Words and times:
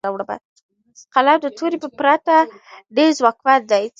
قلم 1.13 1.37
د 1.43 1.47
تورې 1.57 1.77
په 1.83 1.89
پرتله 1.97 2.39
ډېر 2.95 3.09
ځواکمن 3.19 3.61
دی. 3.71 3.83